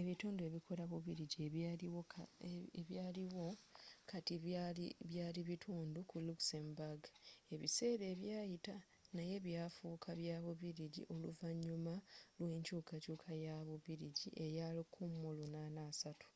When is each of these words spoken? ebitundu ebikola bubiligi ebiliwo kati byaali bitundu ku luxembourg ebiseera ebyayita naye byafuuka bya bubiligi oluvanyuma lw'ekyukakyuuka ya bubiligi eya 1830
ebitundu 0.00 0.40
ebikola 0.48 0.82
bubiligi 0.90 1.38
ebiliwo 1.46 3.48
kati 4.10 4.34
byaali 5.12 5.40
bitundu 5.50 5.98
ku 6.10 6.16
luxembourg 6.26 7.02
ebiseera 7.54 8.04
ebyayita 8.14 8.76
naye 9.16 9.36
byafuuka 9.44 10.10
bya 10.20 10.36
bubiligi 10.44 11.02
oluvanyuma 11.14 11.94
lw'ekyukakyuuka 12.38 13.30
ya 13.44 13.54
bubiligi 13.66 14.28
eya 14.44 14.66
1830 14.74 16.26